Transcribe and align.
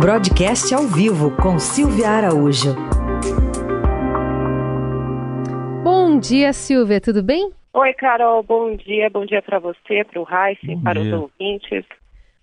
Broadcast 0.00 0.72
ao 0.72 0.86
vivo 0.86 1.34
com 1.42 1.58
Silvia 1.58 2.08
Araújo. 2.08 2.72
Bom 5.82 6.20
dia, 6.20 6.52
Silvia, 6.52 7.00
tudo 7.00 7.20
bem? 7.20 7.50
Oi, 7.74 7.92
Carol, 7.94 8.44
bom 8.44 8.76
dia. 8.76 9.10
Bom 9.10 9.26
dia 9.26 9.42
para 9.42 9.58
você, 9.58 10.04
para 10.04 10.20
o 10.20 10.22
Raíssa, 10.22 10.66
para 10.84 11.00
dia. 11.02 11.16
os 11.16 11.22
ouvintes. 11.22 11.84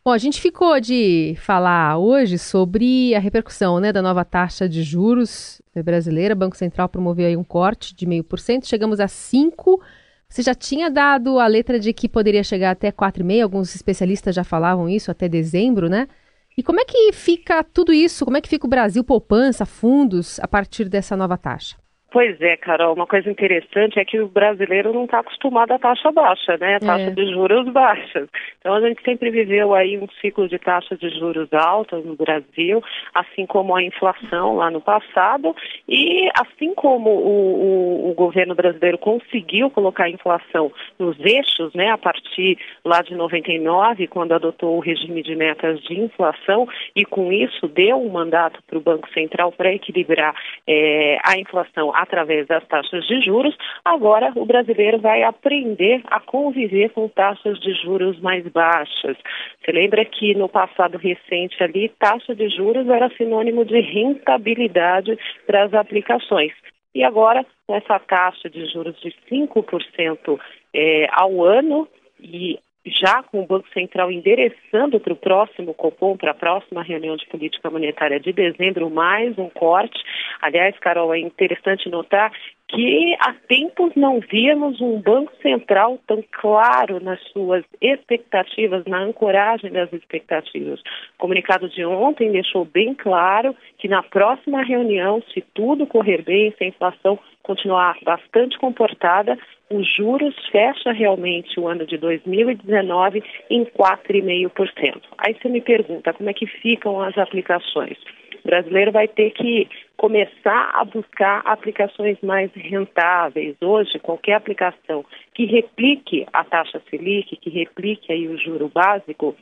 Bom, 0.04 0.12
a 0.12 0.18
gente 0.18 0.42
ficou 0.42 0.82
de 0.82 1.36
falar 1.38 1.98
hoje 1.98 2.38
sobre 2.38 3.16
a 3.16 3.20
repercussão 3.20 3.80
né, 3.80 3.94
da 3.94 4.02
nova 4.02 4.26
taxa 4.26 4.68
de 4.68 4.84
juros 4.84 5.62
brasileira. 5.74 6.34
O 6.34 6.38
Banco 6.38 6.58
Central 6.58 6.90
promoveu 6.90 7.26
aí 7.26 7.38
um 7.38 7.44
corte 7.44 7.96
de 7.96 8.06
meio 8.06 8.26
por 8.26 8.38
cento. 8.38 8.68
Chegamos 8.68 9.00
a 9.00 9.06
5%. 9.06 9.80
Você 10.28 10.42
já 10.42 10.54
tinha 10.54 10.90
dado 10.90 11.40
a 11.40 11.48
letra 11.48 11.80
de 11.80 11.94
que 11.94 12.10
poderia 12.10 12.44
chegar 12.44 12.72
até 12.72 12.92
4,5%, 12.92 13.44
alguns 13.44 13.74
especialistas 13.74 14.36
já 14.36 14.44
falavam 14.44 14.90
isso 14.90 15.10
até 15.10 15.30
dezembro, 15.30 15.88
né? 15.88 16.10
E 16.58 16.64
como 16.64 16.80
é 16.80 16.86
que 16.86 17.12
fica 17.12 17.64
tudo 17.64 17.92
isso? 17.92 18.24
Como 18.24 18.38
é 18.38 18.42
que 18.42 18.48
fica 18.48 18.66
o 18.66 18.70
Brasil 18.70 19.04
poupança, 19.04 19.66
fundos, 19.66 20.40
a 20.40 20.48
partir 20.48 20.88
dessa 20.88 21.16
nova 21.18 21.38
taxa? 21.38 21.76
Pois 22.12 22.40
é, 22.40 22.56
Carol, 22.56 22.94
uma 22.94 23.06
coisa 23.06 23.30
interessante 23.30 24.00
é 24.00 24.06
que 24.06 24.20
o 24.20 24.28
brasileiro 24.28 24.94
não 24.94 25.04
está 25.04 25.20
acostumado 25.20 25.72
a 25.74 25.80
taxa 25.80 26.12
baixa, 26.12 26.58
né? 26.58 26.76
A 26.76 26.80
taxa 26.80 27.08
é. 27.08 27.12
de 27.12 27.30
juros 27.32 27.68
baixas. 27.74 28.30
Então 28.60 28.74
a 28.74 28.80
gente 28.80 29.04
sempre 29.04 29.30
viveu 29.30 29.74
aí 29.74 29.98
um 29.98 30.08
ciclo 30.22 30.48
de 30.48 30.58
taxa 30.58 30.96
de 30.96 31.10
juros 31.10 31.52
altas 31.52 32.06
no 32.06 32.16
Brasil, 32.16 32.82
assim 33.14 33.46
como 33.46 33.76
a 33.76 33.84
inflação 33.84 34.56
lá 34.56 34.72
no 34.72 34.80
passado, 34.80 35.54
e 35.90 36.30
assim 36.40 36.74
como 36.74 37.10
o, 37.10 38.08
o, 38.08 38.12
o 38.12 38.14
governo 38.14 38.56
brasileiro 38.56 38.98
conseguiu 38.98 39.70
colocar 39.70 40.06
a 40.06 40.10
inflação 40.10 40.72
nos 40.98 41.20
eixos, 41.20 41.74
né, 41.74 41.90
a 41.92 41.98
partir 41.98 42.58
lá 42.86 43.02
de 43.02 43.14
99, 43.14 44.08
quando 44.08 44.32
adotou 44.32 44.78
o 44.78 44.80
regime 44.80 45.22
de 45.22 45.36
metas 45.36 45.82
de 45.82 46.00
inflação, 46.00 46.68
e 46.96 47.04
com 47.04 47.32
isso 47.32 47.68
deu 47.68 47.98
um 47.98 48.10
mandato 48.10 48.62
para 48.66 48.78
o 48.78 48.82
Banco 48.82 49.12
Central 49.14 49.52
para 49.52 49.74
equilibrar 49.74 50.34
é, 50.66 51.18
a 51.24 51.38
inflação 51.38 51.94
através 52.06 52.48
das 52.48 52.66
taxas 52.68 53.06
de 53.08 53.20
juros, 53.22 53.56
agora 53.84 54.32
o 54.36 54.46
brasileiro 54.46 55.00
vai 55.00 55.24
aprender 55.24 56.02
a 56.06 56.20
conviver 56.20 56.90
com 56.92 57.10
taxas 57.10 57.60
de 57.60 57.74
juros 57.74 58.20
mais 58.22 58.48
baixas. 58.48 59.18
Você 59.60 59.72
lembra 59.72 60.06
que 60.06 60.34
no 60.36 60.48
passado 60.48 60.98
recente 60.98 61.62
ali, 61.62 61.90
taxa 62.00 62.34
de 62.36 62.48
juros 62.50 62.88
era 62.88 63.10
sinônimo 63.18 63.66
de 63.66 63.80
rentabilidade 63.82 65.18
para 65.46 65.66
as 65.66 65.74
aplicações. 65.74 66.54
E 66.94 67.04
agora, 67.04 67.46
essa 67.68 68.00
taxa 68.00 68.50
de 68.50 68.66
juros 68.68 68.96
de 69.02 69.14
5% 69.30 70.40
é, 70.74 71.08
ao 71.12 71.44
ano, 71.44 71.88
e 72.20 72.58
já 72.86 73.24
com 73.24 73.42
o 73.42 73.46
Banco 73.46 73.68
Central 73.74 74.12
endereçando 74.12 75.00
para 75.00 75.14
o 75.14 75.18
próximo 75.18 75.74
Copom, 75.74 76.16
para 76.16 76.32
a 76.32 76.36
próxima 76.36 76.84
reunião 76.84 77.16
de 77.16 77.26
política 77.26 77.70
monetária 77.70 78.20
de 78.20 78.32
dezembro, 78.32 78.90
mais 78.90 79.38
um 79.38 79.50
corte. 79.50 80.00
Aliás, 80.46 80.78
Carol, 80.78 81.12
é 81.12 81.18
interessante 81.18 81.90
notar 81.90 82.32
que 82.68 83.16
há 83.20 83.34
tempos 83.48 83.94
não 83.96 84.20
víamos 84.20 84.80
um 84.80 85.02
Banco 85.02 85.32
Central 85.42 85.98
tão 86.06 86.24
claro 86.32 87.04
nas 87.04 87.20
suas 87.32 87.66
expectativas, 87.82 88.86
na 88.86 89.00
ancoragem 89.00 89.72
das 89.72 89.92
expectativas. 89.92 90.80
O 90.82 91.18
comunicado 91.18 91.68
de 91.68 91.84
ontem 91.84 92.32
deixou 92.32 92.64
bem 92.64 92.94
claro 92.94 93.56
que 93.80 93.88
na 93.88 94.04
próxima 94.04 94.62
reunião, 94.62 95.20
se 95.34 95.44
tudo 95.56 95.88
correr 95.88 96.22
bem, 96.22 96.54
se 96.56 96.64
a 96.64 96.68
inflação 96.68 97.18
continuar 97.42 97.98
bastante 98.04 98.56
comportada, 98.60 99.40
os 99.72 99.88
juros 99.96 100.36
fecha 100.52 100.92
realmente 100.92 101.60
o 101.60 101.68
ano 101.68 101.88
de 101.88 101.98
2019 101.98 103.24
em 103.50 103.66
4,5%. 103.66 105.02
Aí 105.18 105.34
você 105.34 105.50
me 105.50 105.62
pergunta 105.62 106.14
como 106.14 106.30
é 106.30 106.34
que 106.34 106.46
ficam 106.46 107.02
as 107.02 107.18
aplicações. 107.18 107.98
Brasileiro 108.46 108.92
vai 108.92 109.08
ter 109.08 109.32
que 109.32 109.68
começar 109.98 110.72
a 110.76 110.86
buscar 110.86 111.42
aplicações 111.46 112.18
mais 112.22 112.52
rentáveis. 112.54 113.56
Hoje, 113.60 113.98
qualquer 114.00 114.36
aplicação 114.36 115.04
que 115.34 115.46
replique 115.46 116.28
a 116.32 116.44
taxa 116.44 116.80
Selic, 116.90 117.36
que 117.38 117.50
replique 117.50 118.14
aí 118.14 118.28
o 118.28 118.38
juro 118.38 118.70
básico, 118.70 119.36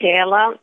ela 0.00 0.58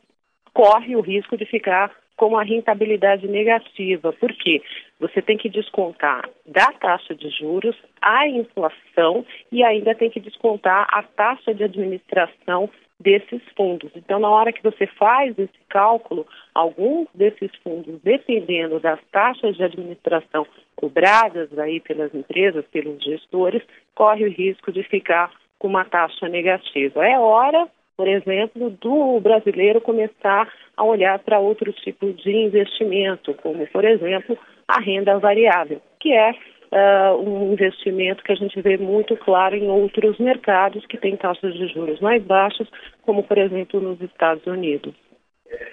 corre 0.52 0.96
o 0.96 1.00
risco 1.00 1.36
de 1.36 1.46
ficar 1.46 1.92
com 2.16 2.36
a 2.36 2.42
rentabilidade 2.42 3.26
negativa. 3.28 4.12
Por 4.12 4.32
quê? 4.34 4.60
Você 4.98 5.22
tem 5.22 5.38
que 5.38 5.48
descontar 5.48 6.28
da 6.44 6.66
taxa 6.72 7.14
de 7.14 7.30
juros 7.30 7.76
a 8.02 8.28
inflação 8.28 9.24
e 9.50 9.62
ainda 9.62 9.94
tem 9.94 10.10
que 10.10 10.20
descontar 10.20 10.88
a 10.90 11.02
taxa 11.02 11.54
de 11.54 11.64
administração 11.64 12.68
desses 13.00 13.40
fundos. 13.56 13.90
Então, 13.96 14.20
na 14.20 14.28
hora 14.28 14.52
que 14.52 14.62
você 14.62 14.86
faz 14.86 15.36
esse 15.38 15.58
cálculo, 15.68 16.26
alguns 16.54 17.08
desses 17.14 17.50
fundos, 17.64 17.98
dependendo 18.02 18.78
das 18.78 19.00
taxas 19.10 19.56
de 19.56 19.64
administração 19.64 20.46
cobradas 20.76 21.58
aí 21.58 21.80
pelas 21.80 22.14
empresas, 22.14 22.64
pelos 22.70 23.02
gestores, 23.02 23.62
corre 23.94 24.24
o 24.24 24.30
risco 24.30 24.70
de 24.70 24.82
ficar 24.82 25.32
com 25.58 25.68
uma 25.68 25.84
taxa 25.84 26.28
negativa. 26.28 27.06
É 27.06 27.18
hora 27.18 27.68
por 28.00 28.08
exemplo, 28.08 28.70
do 28.70 29.20
brasileiro 29.20 29.78
começar 29.78 30.50
a 30.74 30.82
olhar 30.82 31.18
para 31.18 31.38
outro 31.38 31.70
tipo 31.70 32.10
de 32.14 32.34
investimento, 32.34 33.34
como, 33.34 33.66
por 33.66 33.84
exemplo, 33.84 34.38
a 34.66 34.80
renda 34.80 35.18
variável, 35.18 35.82
que 36.00 36.10
é 36.10 36.34
uh, 36.72 37.16
um 37.16 37.52
investimento 37.52 38.22
que 38.22 38.32
a 38.32 38.36
gente 38.36 38.60
vê 38.60 38.76
muito 38.76 39.16
claro 39.16 39.54
em 39.54 39.68
outros 39.68 40.18
mercados 40.18 40.84
que 40.86 40.98
têm 40.98 41.16
taxas 41.16 41.54
de 41.54 41.68
juros 41.68 42.00
mais 42.00 42.22
baixas, 42.22 42.66
como, 43.02 43.22
por 43.22 43.38
exemplo, 43.38 43.80
nos 43.80 44.00
Estados 44.00 44.46
Unidos. 44.46 44.94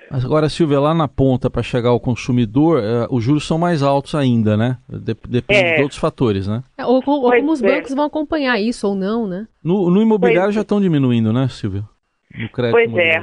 Mas 0.10 0.26
agora, 0.26 0.50
Silvia, 0.50 0.80
lá 0.80 0.94
na 0.94 1.08
ponta 1.08 1.52
para 1.52 1.62
chegar 1.62 1.90
ao 1.90 2.00
consumidor, 2.00 2.80
uh, 2.80 3.16
os 3.16 3.24
juros 3.24 3.46
são 3.46 3.60
mais 3.60 3.84
altos 3.84 4.16
ainda, 4.16 4.58
né? 4.58 4.78
Depende 4.90 5.64
é. 5.64 5.76
de 5.76 5.82
outros 5.84 6.00
fatores, 6.00 6.48
né? 6.48 6.64
É, 6.78 6.86
ou, 6.86 6.96
ou 7.06 7.32
como 7.32 7.52
os 7.52 7.62
é. 7.62 7.68
bancos 7.68 7.94
vão 7.94 8.06
acompanhar 8.06 8.60
isso 8.60 8.88
ou 8.88 8.96
não, 8.96 9.28
né? 9.28 9.48
No, 9.64 9.92
no 9.92 10.02
imobiliário 10.02 10.48
pois 10.48 10.56
já 10.56 10.62
estão 10.62 10.82
diminuindo, 10.82 11.32
né, 11.32 11.48
Silvia? 11.48 11.84
no 12.36 12.50
crédito 12.50 12.74
Pois 12.74 12.98
é, 12.98 13.20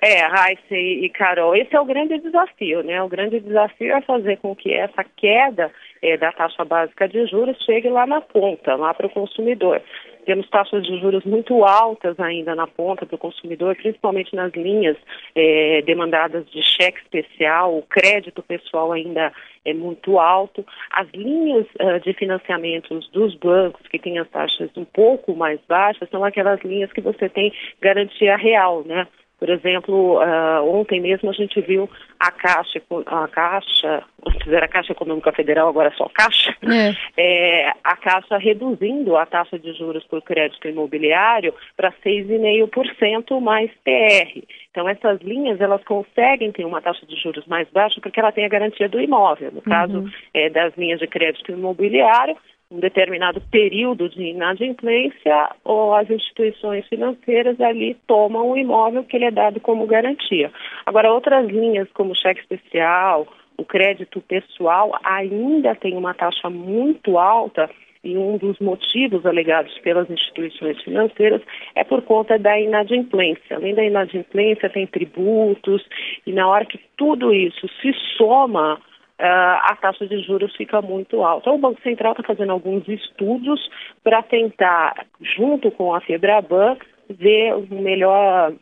é, 0.00 0.20
Raíssa 0.26 0.74
e 0.74 1.08
Carol, 1.10 1.56
esse 1.56 1.74
é 1.74 1.80
o 1.80 1.84
grande 1.84 2.18
desafio, 2.18 2.82
né? 2.82 3.02
O 3.02 3.08
grande 3.08 3.40
desafio 3.40 3.92
é 3.92 4.00
fazer 4.02 4.36
com 4.38 4.54
que 4.54 4.72
essa 4.72 5.04
queda 5.16 5.72
é, 6.00 6.16
da 6.16 6.30
taxa 6.30 6.64
básica 6.64 7.08
de 7.08 7.26
juros 7.26 7.56
chegue 7.64 7.88
lá 7.88 8.06
na 8.06 8.20
ponta, 8.20 8.76
lá 8.76 8.94
para 8.94 9.06
o 9.06 9.10
consumidor. 9.10 9.82
Temos 10.24 10.48
taxas 10.50 10.84
de 10.84 11.00
juros 11.00 11.24
muito 11.24 11.64
altas 11.64 12.20
ainda 12.20 12.54
na 12.54 12.66
ponta 12.66 13.06
do 13.06 13.16
consumidor, 13.16 13.74
principalmente 13.74 14.36
nas 14.36 14.52
linhas 14.52 14.96
é, 15.34 15.82
demandadas 15.82 16.48
de 16.50 16.62
cheque 16.62 17.00
especial, 17.00 17.76
o 17.76 17.82
crédito 17.82 18.42
pessoal 18.42 18.92
ainda 18.92 19.32
é 19.64 19.74
muito 19.74 20.18
alto. 20.18 20.64
As 20.92 21.08
linhas 21.10 21.66
uh, 21.80 21.98
de 22.00 22.12
financiamentos 22.12 23.08
dos 23.10 23.34
bancos, 23.36 23.86
que 23.88 23.98
têm 23.98 24.18
as 24.18 24.28
taxas 24.28 24.70
um 24.76 24.84
pouco 24.84 25.34
mais 25.34 25.60
baixas, 25.68 26.08
são 26.10 26.24
aquelas 26.24 26.60
linhas 26.62 26.92
que 26.92 27.00
você 27.00 27.28
tem 27.28 27.52
garantia 27.80 28.36
real, 28.36 28.84
né? 28.84 29.06
Por 29.38 29.48
exemplo, 29.50 30.18
uh, 30.18 30.64
ontem 30.64 31.00
mesmo 31.00 31.30
a 31.30 31.32
gente 31.32 31.60
viu 31.60 31.88
a 32.18 32.30
Caixa, 32.32 32.82
a 33.06 33.28
Caixa, 33.28 34.02
antes 34.26 34.48
era 34.48 34.66
a 34.66 34.68
Caixa 34.68 34.92
Econômica 34.92 35.30
Federal, 35.32 35.68
agora 35.68 35.90
é 35.90 35.96
só 35.96 36.08
Caixa, 36.12 36.56
é. 36.64 36.92
É, 37.16 37.72
a 37.84 37.96
Caixa 37.96 38.36
reduzindo 38.36 39.16
a 39.16 39.24
taxa 39.24 39.56
de 39.56 39.72
juros 39.74 40.04
por 40.04 40.20
crédito 40.22 40.66
imobiliário 40.66 41.54
para 41.76 41.92
6,5% 42.04 43.40
mais 43.40 43.70
PR. 43.84 44.42
Então, 44.70 44.88
essas 44.88 45.20
linhas, 45.20 45.60
elas 45.60 45.82
conseguem 45.84 46.50
ter 46.50 46.64
uma 46.64 46.82
taxa 46.82 47.06
de 47.06 47.14
juros 47.16 47.46
mais 47.46 47.68
baixa 47.70 48.00
porque 48.00 48.18
ela 48.18 48.32
tem 48.32 48.44
a 48.44 48.48
garantia 48.48 48.88
do 48.88 49.00
imóvel. 49.00 49.52
No 49.52 49.62
caso 49.62 49.98
uhum. 50.00 50.10
é, 50.34 50.50
das 50.50 50.76
linhas 50.76 50.98
de 50.98 51.06
crédito 51.06 51.52
imobiliário, 51.52 52.36
um 52.70 52.80
determinado 52.80 53.40
período 53.50 54.08
de 54.08 54.22
inadimplência 54.22 55.50
ou 55.64 55.94
as 55.94 56.08
instituições 56.10 56.86
financeiras 56.86 57.58
ali 57.60 57.96
tomam 58.06 58.50
o 58.50 58.56
imóvel 58.56 59.04
que 59.04 59.16
ele 59.16 59.24
é 59.24 59.30
dado 59.30 59.58
como 59.58 59.86
garantia. 59.86 60.52
Agora, 60.84 61.12
outras 61.12 61.46
linhas 61.48 61.88
como 61.92 62.14
cheque 62.14 62.40
especial, 62.40 63.26
o 63.56 63.64
crédito 63.64 64.20
pessoal 64.20 64.98
ainda 65.02 65.74
tem 65.74 65.96
uma 65.96 66.12
taxa 66.12 66.50
muito 66.50 67.16
alta 67.16 67.70
e 68.04 68.16
um 68.16 68.36
dos 68.36 68.58
motivos 68.60 69.24
alegados 69.26 69.76
pelas 69.78 70.08
instituições 70.08 70.80
financeiras 70.82 71.42
é 71.74 71.82
por 71.82 72.02
conta 72.02 72.38
da 72.38 72.58
inadimplência. 72.60 73.56
Além 73.56 73.74
da 73.74 73.84
inadimplência, 73.84 74.70
tem 74.70 74.86
tributos, 74.86 75.84
e 76.26 76.32
na 76.32 76.46
hora 76.46 76.64
que 76.64 76.78
tudo 76.96 77.32
isso 77.32 77.66
se 77.80 77.92
soma 78.16 78.80
uh, 79.18 79.58
a 79.62 79.76
taxa 79.80 80.06
de 80.06 80.22
juros 80.22 80.54
fica 80.56 80.80
muito 80.80 81.22
alta. 81.22 81.50
O 81.50 81.58
Banco 81.58 81.80
Central 81.82 82.12
está 82.12 82.22
fazendo 82.22 82.52
alguns 82.52 82.86
estudos 82.88 83.60
para 84.02 84.22
tentar, 84.22 85.06
junto 85.20 85.70
com 85.70 85.94
a 85.94 86.00
Febraban, 86.00 86.76
ver 87.08 87.56
melhor, 87.70 88.52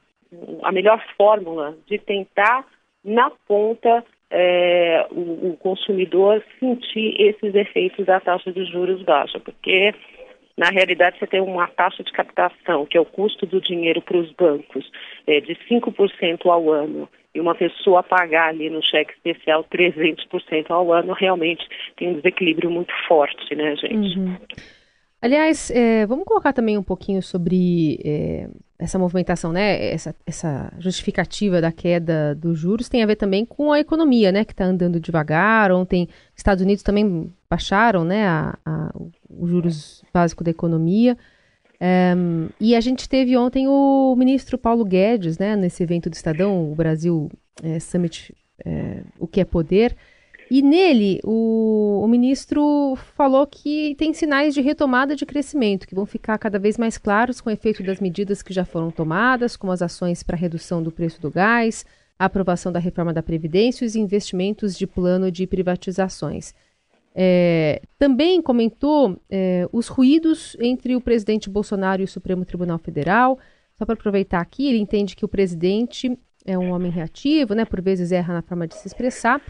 a 0.63 0.73
melhor 0.73 1.03
fórmula 1.17 1.77
de 1.87 1.99
tentar, 1.99 2.65
na 3.05 3.31
ponta, 3.47 4.05
é, 4.31 5.07
o, 5.11 5.51
o, 5.51 5.57
consumidor 5.59 6.43
sentir 6.59 7.15
esses 7.21 7.55
efeitos 7.55 8.05
da 8.05 8.19
taxa 8.19 8.53
de 8.53 8.65
juros 8.65 9.03
baixa, 9.03 9.39
porque 9.39 9.95
na 10.57 10.71
realidade 10.71 11.19
você 11.19 11.27
tem 11.27 11.41
uma 11.41 11.69
taxa 11.69 12.03
de 12.03 12.11
captação, 12.13 12.87
que 12.87 12.97
é 12.97 13.01
o 13.01 13.05
custo 13.05 13.47
do 13.47 13.61
dinheiro 13.61 14.01
para 14.03 14.17
os 14.17 14.33
bancos, 14.33 14.91
é, 15.27 15.41
de 15.41 15.55
5% 15.71 16.47
ao 16.47 16.73
ano 16.73 17.09
e 17.37 17.41
uma 17.41 17.55
pessoa 17.55 18.03
pagar 18.03 18.49
ali 18.49 18.71
no 18.71 18.83
cheque 18.83 19.13
especial 19.13 19.63
300% 19.65 20.71
ao 20.71 20.91
ano, 20.93 21.13
realmente 21.13 21.67
tem 21.97 22.09
um 22.09 22.15
desequilíbrio 22.15 22.71
muito 22.71 22.93
forte, 23.07 23.55
né, 23.55 23.77
gente? 23.77 24.19
Uhum. 24.19 24.37
Aliás, 25.21 25.71
é, 25.71 26.07
vamos 26.07 26.25
colocar 26.25 26.53
também 26.53 26.79
um 26.79 26.83
pouquinho 26.83 27.23
sobre 27.23 27.99
é, 28.05 28.49
essa 28.79 28.99
movimentação, 28.99 29.53
né? 29.53 29.91
Essa, 29.91 30.15
essa, 30.27 30.73
justificativa 30.79 31.61
da 31.61 31.73
queda 31.73 32.35
dos 32.35 32.59
juros 32.59 32.89
tem 32.89 33.03
a 33.03 33.07
ver 33.07 33.17
também 33.17 33.45
com 33.45 33.73
a 33.73 33.81
economia, 33.81 34.33
né? 34.33 34.45
Que 34.45 34.53
está 34.53 34.65
andando 34.65 35.01
devagar. 35.01 35.73
Ontem, 35.73 36.09
Estados 36.35 36.63
Unidos 36.63 36.83
também 36.83 37.33
baixaram, 37.51 38.05
né? 38.05 38.27
A, 38.27 38.59
a, 38.65 38.93
os 39.29 39.51
juros 39.51 40.05
básicos 40.13 40.45
da 40.45 40.51
economia. 40.51 41.17
É, 41.79 42.15
e 42.61 42.75
a 42.75 42.81
gente 42.81 43.09
teve 43.09 43.37
ontem 43.37 43.69
o 43.69 44.15
ministro 44.17 44.57
Paulo 44.57 44.85
Guedes, 44.85 45.39
né? 45.39 45.57
Nesse 45.57 45.83
evento 45.83 46.09
do 46.09 46.15
Estadão, 46.15 46.71
o 46.71 46.75
Brasil 46.75 47.31
é, 47.63 47.79
Summit, 47.79 48.35
é, 48.65 49.03
o 49.19 49.27
que 49.27 49.41
é 49.41 49.45
poder. 49.45 49.97
E 50.49 50.63
nele, 50.63 51.21
o, 51.25 52.03
o, 52.05 52.07
ministro 52.07 52.97
falou 53.17 53.45
que 53.49 53.97
tem 53.97 54.13
sinais 54.13 54.55
de 54.55 54.61
retomada 54.61 55.17
de 55.17 55.27
crescimento, 55.27 55.89
que 55.89 55.95
vão 55.95 56.07
ficar 56.07 56.39
cada 56.39 56.57
vez 56.57 56.79
mais 56.79 56.97
claros 56.97 57.41
com 57.41 57.51
o 57.51 57.53
efeito 57.53 57.83
das 57.83 57.99
medidas 57.99 58.43
que 58.43 58.55
já 58.55 58.65
foram 58.65 58.93
tomadas, 58.93 59.57
como 59.57 59.73
as 59.73 59.83
ações 59.83 60.23
para 60.23 60.37
redução 60.37 60.81
do 60.81 60.93
preço 60.93 61.21
do 61.21 61.33
gás, 61.33 61.85
a 62.17 62.27
aprovação 62.27 62.71
da 62.71 62.79
reforma 62.79 63.13
da 63.13 63.25
Previdência 63.25 63.85
e 63.85 63.89
os 63.89 63.97
investimentos 63.97 64.79
de 64.79 64.87
plano 64.87 65.33
de 65.33 65.49
privatizações. 65.49 66.55
É, 67.19 67.81
também 67.99 68.43
comentou 68.43 69.19
é, 69.31 69.67
os 69.73 69.89
ruídos 69.89 70.55
entre 70.61 70.95
o 70.95 71.01
presidente 71.01 71.49
Bolsonaro 71.49 72.03
e 72.03 72.05
o 72.05 72.09
Supremo 72.09 72.45
Tribunal 72.45 72.79
Federal. 72.79 73.39
Só 73.79 73.87
para 73.87 73.95
aproveitar 73.95 74.41
aqui, 74.41 74.69
ele 74.69 74.79
entende 74.79 75.17
que 75.17 75.25
o 75.25 75.29
presidente 75.29 76.19
é 76.45 76.59
um 76.59 76.73
homem 76.73 76.91
reativo, 76.91 77.55
né, 77.55 77.65
por 77.65 77.81
vezes 77.81 78.13
erra 78.13 78.35
na 78.35 78.43
forma 78.43 78.69
de 78.69 78.75
se 78.77 78.87
expressar 78.87 79.41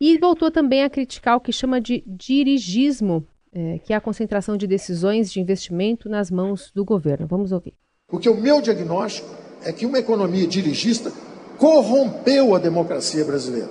e 0.00 0.18
voltou 0.18 0.50
também 0.50 0.84
a 0.84 0.90
criticar 0.90 1.36
o 1.36 1.40
que 1.40 1.52
chama 1.52 1.80
de 1.80 2.04
dirigismo, 2.06 3.26
é, 3.52 3.78
que 3.78 3.92
é 3.92 3.96
a 3.96 4.00
concentração 4.00 4.56
de 4.56 4.66
decisões 4.66 5.32
de 5.32 5.40
investimento 5.40 6.08
nas 6.08 6.30
mãos 6.30 6.70
do 6.74 6.84
governo. 6.84 7.26
Vamos 7.26 7.50
ouvir. 7.50 7.74
Porque 8.06 8.28
o 8.28 8.40
meu 8.40 8.60
diagnóstico 8.60 9.28
é 9.64 9.72
que 9.72 9.84
uma 9.84 9.98
economia 9.98 10.46
dirigista 10.46 11.10
corrompeu 11.58 12.54
a 12.54 12.58
democracia 12.58 13.24
brasileira. 13.24 13.70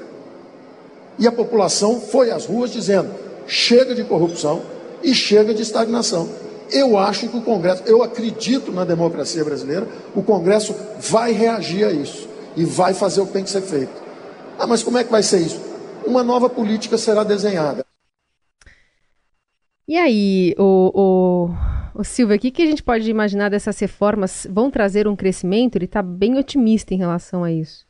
E 1.17 1.27
a 1.27 1.31
população 1.31 2.01
foi 2.01 2.31
às 2.31 2.45
ruas 2.45 2.71
dizendo: 2.71 3.24
chega 3.47 3.93
de 3.93 4.03
corrupção 4.03 4.61
e 5.03 5.13
chega 5.13 5.53
de 5.53 5.61
estagnação. 5.61 6.29
Eu 6.71 6.97
acho 6.97 7.29
que 7.29 7.37
o 7.37 7.41
Congresso, 7.41 7.83
eu 7.85 8.01
acredito 8.01 8.71
na 8.71 8.83
democracia 8.83 9.43
brasileira, 9.43 9.87
o 10.15 10.23
Congresso 10.23 10.75
vai 10.99 11.31
reagir 11.31 11.85
a 11.85 11.91
isso 11.91 12.27
e 12.55 12.65
vai 12.65 12.93
fazer 12.93 13.21
o 13.21 13.27
que 13.27 13.33
tem 13.33 13.43
que 13.43 13.49
ser 13.49 13.61
feito. 13.61 14.03
Ah, 14.57 14.65
mas 14.65 14.81
como 14.81 14.97
é 14.97 15.03
que 15.03 15.11
vai 15.11 15.21
ser 15.21 15.41
isso? 15.41 15.75
uma 16.05 16.23
nova 16.23 16.49
política 16.49 16.97
será 16.97 17.23
desenhada. 17.23 17.85
E 19.87 19.97
aí, 19.97 20.55
o, 20.57 20.91
o, 20.95 21.99
o 21.99 22.03
Silvia, 22.03 22.37
o 22.37 22.39
que, 22.39 22.51
que 22.51 22.63
a 22.63 22.65
gente 22.65 22.81
pode 22.81 23.09
imaginar 23.09 23.49
dessas 23.49 23.77
reformas? 23.79 24.47
Vão 24.49 24.71
trazer 24.71 25.07
um 25.07 25.15
crescimento? 25.15 25.75
Ele 25.75 25.85
está 25.85 26.01
bem 26.01 26.37
otimista 26.37 26.93
em 26.93 26.97
relação 26.97 27.43
a 27.43 27.51
isso. 27.51 27.85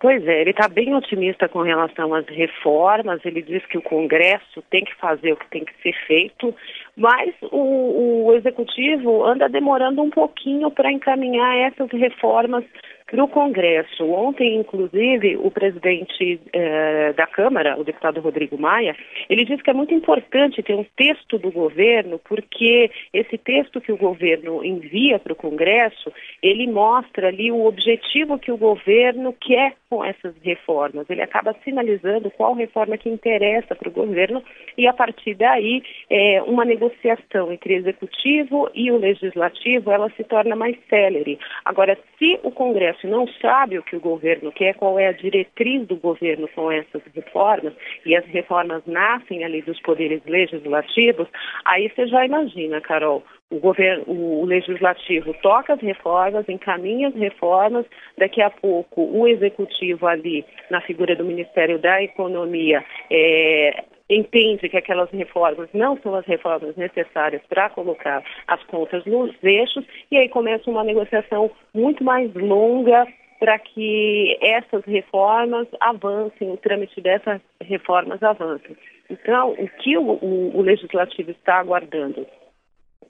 Pois 0.00 0.26
é, 0.26 0.40
ele 0.40 0.52
está 0.52 0.66
bem 0.66 0.94
otimista 0.94 1.46
com 1.46 1.60
relação 1.60 2.14
às 2.14 2.26
reformas. 2.26 3.20
Ele 3.22 3.42
diz 3.42 3.64
que 3.66 3.76
o 3.76 3.82
Congresso 3.82 4.62
tem 4.70 4.82
que 4.82 4.94
fazer 4.94 5.32
o 5.32 5.36
que 5.36 5.50
tem 5.50 5.62
que 5.62 5.74
ser 5.82 5.92
feito, 6.06 6.54
mas 6.96 7.34
o, 7.42 8.28
o 8.28 8.34
Executivo 8.34 9.22
anda 9.22 9.46
demorando 9.46 10.00
um 10.00 10.08
pouquinho 10.08 10.70
para 10.70 10.90
encaminhar 10.90 11.54
essas 11.54 11.90
reformas 11.90 12.64
para 13.10 13.22
o 13.22 13.28
Congresso. 13.28 14.06
Ontem, 14.06 14.56
inclusive, 14.56 15.36
o 15.36 15.50
presidente 15.50 16.40
eh, 16.52 17.12
da 17.12 17.26
Câmara, 17.26 17.78
o 17.78 17.84
deputado 17.84 18.20
Rodrigo 18.20 18.56
Maia, 18.56 18.96
ele 19.28 19.44
disse 19.44 19.62
que 19.62 19.70
é 19.70 19.74
muito 19.74 19.92
importante 19.92 20.62
ter 20.62 20.74
um 20.74 20.86
texto 20.96 21.36
do 21.36 21.50
governo, 21.50 22.18
porque 22.20 22.90
esse 23.12 23.36
texto 23.36 23.80
que 23.80 23.92
o 23.92 23.98
governo 23.98 24.64
envia 24.64 25.18
para 25.18 25.32
o 25.32 25.36
Congresso, 25.36 26.10
ele 26.42 26.70
mostra 26.70 27.28
ali 27.28 27.50
o 27.50 27.66
objetivo 27.66 28.38
que 28.38 28.52
o 28.52 28.56
governo 28.56 29.34
quer 29.38 29.74
com 29.90 30.04
essas 30.04 30.34
reformas. 30.40 31.10
Ele 31.10 31.20
acaba 31.20 31.54
sinalizando 31.64 32.30
qual 32.30 32.54
reforma 32.54 32.96
que 32.96 33.08
interessa 33.08 33.74
para 33.74 33.88
o 33.88 33.92
governo 33.92 34.40
e, 34.78 34.86
a 34.86 34.92
partir 34.92 35.34
daí, 35.34 35.82
é, 36.08 36.40
uma 36.42 36.64
negociação 36.64 37.52
entre 37.52 37.74
executivo 37.74 38.70
e 38.72 38.92
o 38.92 38.96
legislativo, 38.96 39.90
ela 39.90 40.08
se 40.10 40.22
torna 40.22 40.54
mais 40.54 40.76
célere. 40.88 41.40
Agora, 41.64 41.98
se 42.16 42.38
o 42.44 42.52
Congresso 42.52 43.08
não 43.08 43.26
sabe 43.40 43.78
o 43.78 43.82
que 43.82 43.96
o 43.96 44.00
governo 44.00 44.52
quer, 44.52 44.74
qual 44.74 44.96
é 44.96 45.08
a 45.08 45.12
diretriz 45.12 45.84
do 45.88 45.96
governo 45.96 46.46
com 46.54 46.70
essas 46.70 47.02
reformas, 47.12 47.74
e 48.06 48.14
as 48.14 48.24
reformas 48.26 48.82
nascem 48.86 49.44
ali 49.44 49.60
dos 49.62 49.80
poderes 49.80 50.22
legislativos, 50.24 51.26
aí 51.64 51.90
você 51.90 52.06
já 52.06 52.24
imagina, 52.24 52.80
Carol, 52.80 53.24
o 53.50 53.58
governo, 53.58 54.04
o 54.06 54.44
legislativo 54.44 55.34
toca 55.42 55.74
as 55.74 55.80
reformas, 55.80 56.48
encaminha 56.48 57.08
as 57.08 57.14
reformas, 57.14 57.84
daqui 58.16 58.40
a 58.40 58.48
pouco 58.48 59.02
o 59.02 59.26
executivo 59.26 60.06
ali, 60.06 60.44
na 60.70 60.80
figura 60.80 61.16
do 61.16 61.24
Ministério 61.24 61.78
da 61.78 62.00
Economia, 62.00 62.84
é, 63.10 63.84
entende 64.08 64.68
que 64.68 64.76
aquelas 64.76 65.10
reformas 65.10 65.68
não 65.74 65.98
são 66.00 66.14
as 66.14 66.24
reformas 66.26 66.76
necessárias 66.76 67.42
para 67.48 67.70
colocar 67.70 68.22
as 68.46 68.62
contas 68.64 69.04
nos 69.04 69.32
eixos, 69.42 69.84
e 70.10 70.16
aí 70.16 70.28
começa 70.28 70.70
uma 70.70 70.84
negociação 70.84 71.50
muito 71.74 72.04
mais 72.04 72.32
longa 72.34 73.06
para 73.40 73.58
que 73.58 74.38
essas 74.42 74.84
reformas 74.84 75.66
avancem, 75.80 76.50
o 76.50 76.56
trâmite 76.58 77.00
dessas 77.00 77.40
reformas 77.62 78.22
avance. 78.22 78.76
Então, 79.08 79.52
o 79.52 79.66
que 79.66 79.96
o, 79.96 80.02
o, 80.02 80.58
o 80.58 80.62
legislativo 80.62 81.30
está 81.30 81.58
aguardando? 81.58 82.26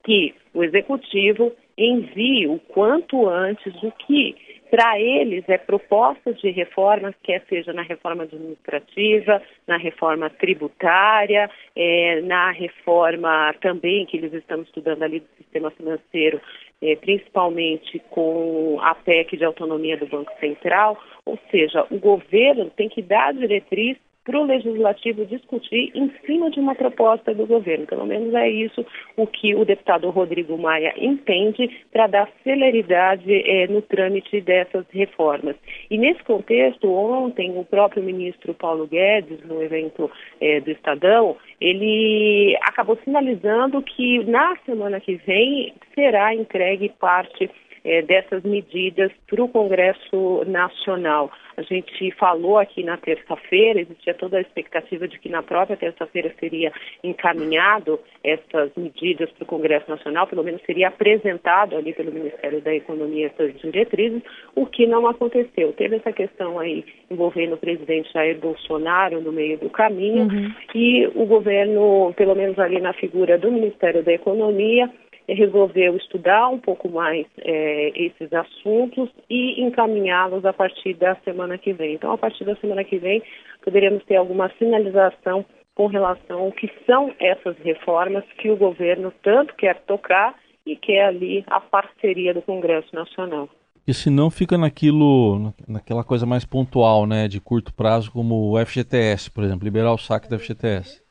Que 0.05 0.35
o 0.55 0.64
executivo 0.64 1.52
envie 1.76 2.47
o 2.47 2.58
quanto 2.58 3.29
antes 3.29 3.75
o 3.82 3.91
que 3.93 4.37
para 4.70 5.00
eles 5.00 5.44
é 5.49 5.58
propostas 5.58 6.38
de 6.38 6.50
reformas, 6.50 7.14
quer 7.25 7.43
seja 7.49 7.73
na 7.73 7.82
reforma 7.82 8.23
administrativa, 8.23 9.43
na 9.67 9.76
reforma 9.76 10.31
tributária, 10.31 11.50
é, 11.75 12.20
na 12.20 12.52
reforma 12.52 13.52
também 13.61 14.06
que 14.06 14.17
eles 14.17 14.32
estão 14.32 14.62
estudando 14.62 15.02
ali 15.02 15.20
do 15.20 15.26
sistema 15.38 15.73
financeiro, 15.73 16.41
é, 16.81 16.94
principalmente 16.94 17.99
com 18.11 18.79
a 18.81 18.94
PEC 18.94 19.37
de 19.37 19.44
autonomia 19.44 19.97
do 19.97 20.06
Banco 20.06 20.32
Central, 20.38 20.97
ou 21.26 21.37
seja, 21.50 21.85
o 21.91 21.99
governo 21.99 22.70
tem 22.70 22.88
que 22.88 23.02
dar 23.02 23.35
diretriz 23.35 23.99
para 24.25 24.38
o 24.38 24.44
legislativo 24.44 25.25
discutir 25.25 25.90
em 25.95 26.11
cima 26.26 26.50
de 26.50 26.61
uma 26.61 26.75
proposta 26.75 27.35
do 27.35 27.47
governo. 27.47 27.87
Pelo 27.87 28.06
menos 28.06 28.35
é 28.35 28.49
isso 28.49 28.85
o 29.16 29.26
que 29.26 29.54
o 29.54 29.64
deputado 29.64 30.11
Rodrigo 30.11 30.59
Maia 30.59 30.92
entende 30.97 31.68
para 31.90 32.06
dar 32.06 32.28
celeridade 32.45 33.33
é, 33.33 33.66
no 33.66 33.80
trâmite 33.83 34.40
dessas 34.40 34.85
reformas. 34.90 35.56
E 35.90 35.97
nesse 35.97 36.23
contexto, 36.25 36.92
ontem 36.92 37.59
o 37.59 37.64
próprio 37.64 38.02
ministro 38.02 38.54
Paulo 38.54 38.87
Guedes, 38.87 39.42
no 39.47 39.62
evento 39.62 40.11
é, 40.40 40.61
do 40.61 40.71
Estadão, 40.71 41.37
ele 41.61 42.56
acabou 42.62 42.99
sinalizando 43.04 43.83
que 43.83 44.23
na 44.25 44.56
semana 44.66 45.00
que 45.00 45.16
vem 45.16 45.75
será 45.95 46.35
entregue 46.35 46.90
parte 47.00 47.50
é, 47.84 48.02
dessas 48.02 48.42
medidas 48.42 49.10
para 49.28 49.42
o 49.42 49.49
Congresso 49.49 50.44
Nacional. 50.46 51.30
A 51.56 51.62
gente 51.62 52.10
falou 52.12 52.58
aqui 52.58 52.82
na 52.82 52.96
terça-feira, 52.96 53.80
existia 53.80 54.14
toda 54.14 54.38
a 54.38 54.40
expectativa 54.40 55.06
de 55.06 55.18
que 55.18 55.28
na 55.28 55.42
própria 55.42 55.76
terça-feira 55.76 56.32
seria 56.40 56.72
encaminhado 57.04 58.00
essas 58.25 58.70
medidas 58.76 59.30
para 59.32 59.44
o 59.44 59.46
Congresso 59.46 59.90
Nacional, 59.90 60.26
pelo 60.26 60.42
menos 60.42 60.62
seria 60.64 60.88
apresentado 60.88 61.76
ali 61.76 61.92
pelo 61.92 62.12
Ministério 62.12 62.60
da 62.62 62.75
Economia 62.75 63.26
essas 63.26 63.54
diretrizes, 63.60 64.22
o 64.54 64.64
que 64.66 64.87
não 64.87 65.06
aconteceu. 65.06 65.72
Teve 65.72 65.96
essa 65.96 66.12
questão 66.12 66.58
aí 66.58 66.84
envolvendo 67.10 67.54
o 67.54 67.58
presidente 67.58 68.12
Jair 68.12 68.38
Bolsonaro 68.38 69.20
no 69.20 69.32
meio 69.32 69.58
do 69.58 69.68
caminho 69.68 70.25
uhum. 70.25 70.54
e 70.75 71.06
o 71.14 71.26
governo, 71.26 72.14
pelo 72.16 72.34
menos 72.34 72.58
ali 72.58 72.80
na 72.80 72.92
figura 72.92 73.37
do 73.37 73.50
Ministério 73.50 74.02
da 74.02 74.12
Economia, 74.12 74.90
resolveu 75.34 75.96
estudar 75.96 76.49
um 76.49 76.58
pouco 76.58 76.88
mais 76.88 77.26
é, 77.38 77.92
esses 77.94 78.32
assuntos 78.32 79.08
e 79.28 79.62
encaminhá-los 79.62 80.44
a 80.44 80.52
partir 80.52 80.94
da 80.94 81.16
semana 81.25 81.58
que 81.58 81.72
vem. 81.72 81.94
Então, 81.94 82.12
a 82.12 82.18
partir 82.18 82.44
da 82.44 82.56
semana 82.56 82.84
que 82.84 82.99
vem, 82.99 83.22
poderíamos 83.62 84.04
ter 84.04 84.16
alguma 84.16 84.50
sinalização 84.58 85.44
com 85.75 85.87
relação 85.87 86.40
ao 86.40 86.52
que 86.52 86.70
são 86.87 87.14
essas 87.18 87.56
reformas 87.58 88.25
que 88.38 88.50
o 88.50 88.56
governo 88.56 89.12
tanto 89.22 89.54
quer 89.54 89.80
tocar 89.82 90.34
e 90.66 90.76
quer 90.76 91.06
ali 91.06 91.44
a 91.46 91.60
parceria 91.60 92.34
do 92.34 92.42
Congresso 92.42 92.94
Nacional. 92.94 93.49
E 93.87 93.94
se 93.94 94.10
não 94.10 94.30
fica 94.30 94.58
naquilo, 94.58 95.52
naquela 95.66 96.04
coisa 96.04 96.26
mais 96.26 96.44
pontual, 96.44 97.06
né, 97.06 97.26
de 97.26 97.40
curto 97.40 97.72
prazo, 97.72 98.12
como 98.12 98.52
o 98.52 98.64
FGTS, 98.64 99.30
por 99.30 99.42
exemplo, 99.42 99.64
liberar 99.64 99.92
o 99.92 99.99
saque 99.99 100.28
do 100.28 100.38
FGTS. 100.38 101.02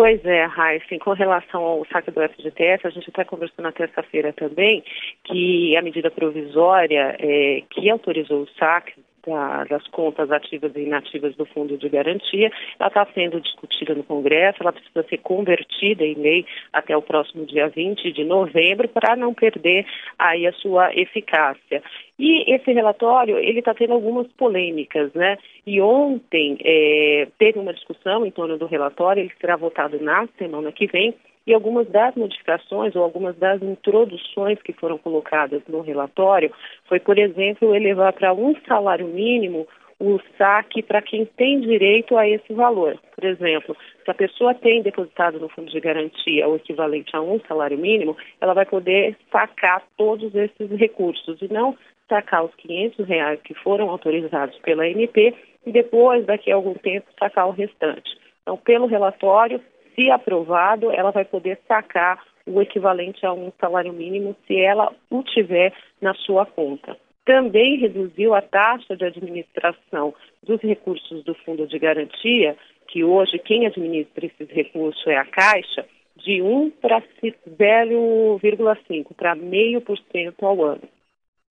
Pois 0.00 0.24
é, 0.24 0.46
Raíssa, 0.46 0.98
com 0.98 1.12
relação 1.12 1.62
ao 1.62 1.84
saque 1.84 2.10
do 2.10 2.26
FGTS, 2.26 2.86
a 2.86 2.88
gente 2.88 3.10
até 3.10 3.22
conversou 3.22 3.62
na 3.62 3.70
terça-feira 3.70 4.32
também 4.32 4.82
que 5.24 5.76
a 5.76 5.82
medida 5.82 6.10
provisória 6.10 7.18
é, 7.20 7.62
que 7.68 7.90
autorizou 7.90 8.44
o 8.44 8.48
saque 8.58 8.94
da, 9.26 9.64
das 9.64 9.86
contas 9.88 10.30
ativas 10.30 10.74
e 10.74 10.80
inativas 10.80 11.34
do 11.36 11.44
Fundo 11.46 11.76
de 11.76 11.88
Garantia. 11.88 12.50
Ela 12.78 12.88
está 12.88 13.06
sendo 13.14 13.40
discutida 13.40 13.94
no 13.94 14.04
Congresso, 14.04 14.58
ela 14.60 14.72
precisa 14.72 15.02
ser 15.04 15.18
convertida 15.18 16.04
em 16.04 16.14
lei 16.14 16.46
até 16.72 16.96
o 16.96 17.02
próximo 17.02 17.44
dia 17.46 17.68
20 17.68 18.12
de 18.12 18.24
novembro 18.24 18.88
para 18.88 19.16
não 19.16 19.34
perder 19.34 19.86
aí 20.18 20.46
a 20.46 20.52
sua 20.52 20.94
eficácia. 20.94 21.82
E 22.18 22.54
esse 22.54 22.70
relatório, 22.72 23.38
ele 23.38 23.60
está 23.60 23.72
tendo 23.72 23.94
algumas 23.94 24.26
polêmicas, 24.32 25.12
né? 25.14 25.38
E 25.66 25.80
ontem 25.80 26.58
é, 26.62 27.28
teve 27.38 27.58
uma 27.58 27.72
discussão 27.72 28.26
em 28.26 28.30
torno 28.30 28.58
do 28.58 28.66
relatório, 28.66 29.22
ele 29.22 29.32
será 29.40 29.56
votado 29.56 29.98
na 30.00 30.28
semana 30.38 30.70
que 30.70 30.86
vem, 30.86 31.14
e 31.46 31.54
algumas 31.54 31.88
das 31.88 32.14
modificações 32.14 32.94
ou 32.94 33.02
algumas 33.02 33.36
das 33.36 33.62
introduções 33.62 34.60
que 34.62 34.72
foram 34.72 34.98
colocadas 34.98 35.62
no 35.68 35.80
relatório 35.80 36.52
foi, 36.86 37.00
por 37.00 37.18
exemplo, 37.18 37.74
elevar 37.74 38.12
para 38.12 38.32
um 38.32 38.54
salário 38.66 39.06
mínimo 39.06 39.66
o 40.00 40.18
saque 40.38 40.82
para 40.82 41.02
quem 41.02 41.26
tem 41.26 41.60
direito 41.60 42.16
a 42.16 42.26
esse 42.26 42.54
valor. 42.54 42.98
Por 43.14 43.22
exemplo, 43.22 43.76
se 44.02 44.10
a 44.10 44.14
pessoa 44.14 44.54
tem 44.54 44.80
depositado 44.80 45.38
no 45.38 45.50
fundo 45.50 45.70
de 45.70 45.78
garantia 45.78 46.48
o 46.48 46.56
equivalente 46.56 47.14
a 47.14 47.20
um 47.20 47.38
salário 47.40 47.76
mínimo, 47.76 48.16
ela 48.40 48.54
vai 48.54 48.64
poder 48.64 49.14
sacar 49.30 49.82
todos 49.98 50.34
esses 50.34 50.70
recursos 50.70 51.40
e 51.42 51.52
não 51.52 51.76
sacar 52.08 52.44
os 52.44 52.54
500 52.54 53.06
reais 53.06 53.40
que 53.42 53.54
foram 53.54 53.90
autorizados 53.90 54.58
pela 54.60 54.88
MP 54.88 55.34
e 55.66 55.70
depois, 55.70 56.24
daqui 56.24 56.50
a 56.50 56.54
algum 56.54 56.74
tempo, 56.74 57.06
sacar 57.18 57.46
o 57.46 57.52
restante. 57.52 58.10
Então, 58.42 58.56
pelo 58.56 58.86
relatório, 58.86 59.60
se 59.94 60.10
aprovado, 60.10 60.90
ela 60.90 61.10
vai 61.10 61.24
poder 61.24 61.58
sacar 61.66 62.22
o 62.46 62.60
equivalente 62.60 63.24
a 63.24 63.32
um 63.32 63.50
salário 63.60 63.92
mínimo 63.92 64.36
se 64.46 64.58
ela 64.58 64.92
o 65.08 65.22
tiver 65.22 65.72
na 66.00 66.14
sua 66.14 66.44
conta. 66.46 66.96
Também 67.24 67.78
reduziu 67.78 68.34
a 68.34 68.42
taxa 68.42 68.96
de 68.96 69.04
administração 69.04 70.12
dos 70.42 70.60
recursos 70.60 71.22
do 71.24 71.34
Fundo 71.34 71.66
de 71.66 71.78
Garantia, 71.78 72.56
que 72.88 73.04
hoje 73.04 73.38
quem 73.38 73.66
administra 73.66 74.26
esses 74.26 74.50
recursos 74.50 75.06
é 75.06 75.16
a 75.16 75.24
Caixa, 75.24 75.86
de 76.16 76.42
1 76.42 76.70
para 76.82 77.00
0,5 77.00 79.06
para 79.16 79.34
meio 79.34 79.80
por 79.80 79.98
cento 80.12 80.44
ao 80.44 80.62
ano. 80.64 80.82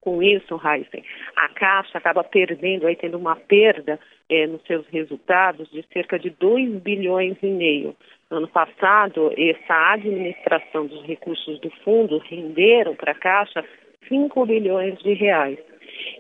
Com 0.02 0.24
isso, 0.24 0.60
Heisen, 0.64 1.04
a 1.36 1.50
Caixa 1.50 1.98
acaba 1.98 2.24
perdendo, 2.24 2.88
aí 2.88 2.96
tendo 2.96 3.18
uma 3.18 3.36
perda 3.36 4.00
é, 4.30 4.48
nos 4.48 4.62
seus 4.64 4.88
resultados 4.88 5.70
de 5.72 5.84
cerca 5.92 6.18
de 6.18 6.30
2 6.30 6.82
bilhões 6.82 7.38
e 7.44 7.48
meio. 7.48 7.96
No 8.32 8.38
ano 8.38 8.48
passado, 8.48 9.34
essa 9.38 9.94
administração 9.94 10.86
dos 10.86 11.04
recursos 11.04 11.60
do 11.60 11.70
fundo 11.84 12.18
renderam 12.20 12.96
para 12.96 13.12
a 13.12 13.16
Caixa 13.16 13.66
5 14.08 14.46
bilhões 14.46 14.98
de 15.00 15.14
reais. 15.14 15.60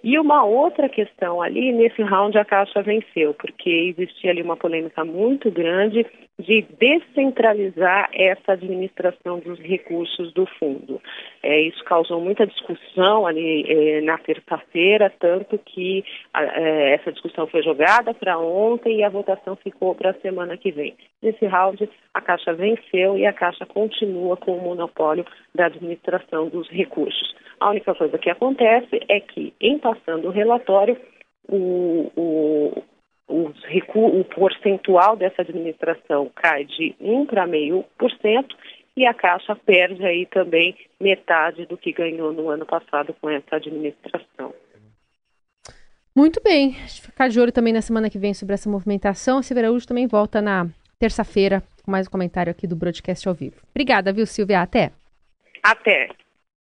E 0.03 0.19
uma 0.19 0.43
outra 0.43 0.89
questão 0.89 1.41
ali, 1.41 1.71
nesse 1.71 2.01
round 2.01 2.37
a 2.37 2.43
Caixa 2.43 2.81
venceu, 2.81 3.33
porque 3.33 3.69
existia 3.69 4.31
ali 4.31 4.41
uma 4.41 4.57
polêmica 4.57 5.05
muito 5.05 5.49
grande 5.51 6.05
de 6.39 6.65
descentralizar 6.79 8.09
essa 8.13 8.53
administração 8.53 9.39
dos 9.39 9.59
recursos 9.59 10.31
do 10.33 10.45
fundo. 10.57 11.01
É, 11.43 11.61
isso 11.61 11.83
causou 11.83 12.21
muita 12.21 12.47
discussão 12.47 13.27
ali 13.27 13.65
é, 13.67 14.01
na 14.01 14.17
terça-feira, 14.17 15.11
tanto 15.19 15.57
que 15.57 16.03
é, 16.33 16.93
essa 16.93 17.11
discussão 17.11 17.45
foi 17.47 17.61
jogada 17.61 18.13
para 18.13 18.39
ontem 18.39 18.99
e 18.99 19.03
a 19.03 19.09
votação 19.09 19.57
ficou 19.57 19.93
para 19.93 20.11
a 20.11 20.21
semana 20.21 20.55
que 20.55 20.71
vem. 20.71 20.95
Nesse 21.21 21.45
round, 21.45 21.89
a 22.13 22.21
Caixa 22.21 22.53
venceu 22.53 23.17
e 23.17 23.25
a 23.25 23.33
Caixa 23.33 23.65
continua 23.65 24.37
com 24.37 24.53
o 24.53 24.61
monopólio 24.61 25.25
da 25.53 25.65
administração 25.65 26.47
dos 26.47 26.69
recursos. 26.69 27.35
A 27.59 27.71
única 27.71 27.93
coisa 27.93 28.17
que 28.17 28.29
acontece 28.29 29.01
é 29.09 29.19
que, 29.19 29.53
em 29.59 29.77
passando 29.77 30.29
o 30.29 30.31
relatório, 30.31 30.97
o, 31.49 32.11
o, 32.15 32.83
o, 33.29 34.25
percentual 34.25 35.15
dessa 35.15 35.43
administração 35.43 36.29
cai 36.35 36.65
de 36.65 36.95
1 36.99 37.25
para 37.27 37.45
meio 37.45 37.85
por 37.97 38.11
cento 38.17 38.57
e 38.97 39.05
a 39.05 39.13
Caixa 39.13 39.55
perde 39.55 40.03
aí 40.05 40.25
também 40.25 40.75
metade 40.99 41.65
do 41.65 41.77
que 41.77 41.93
ganhou 41.93 42.33
no 42.33 42.49
ano 42.49 42.65
passado 42.65 43.15
com 43.21 43.29
essa 43.29 43.55
administração. 43.55 44.53
Muito 46.15 46.41
bem, 46.43 46.75
a 46.83 46.87
gente 46.87 47.01
ficar 47.03 47.29
de 47.29 47.39
olho 47.39 47.51
também 47.51 47.71
na 47.71 47.81
semana 47.81 48.09
que 48.09 48.17
vem 48.17 48.33
sobre 48.33 48.55
essa 48.55 48.69
movimentação. 48.69 49.37
A 49.37 49.43
Silvia 49.43 49.65
Araújo 49.65 49.87
também 49.87 50.07
volta 50.07 50.41
na 50.41 50.67
terça-feira 50.97 51.63
com 51.83 51.91
mais 51.91 52.07
um 52.07 52.11
comentário 52.11 52.51
aqui 52.51 52.67
do 52.67 52.75
broadcast 52.75 53.25
ao 53.27 53.33
vivo. 53.33 53.61
Obrigada, 53.69 54.11
viu, 54.11 54.25
Silvia? 54.25 54.61
Até. 54.61 54.91
Até. 55.63 56.09